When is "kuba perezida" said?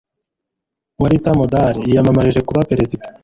2.47-3.05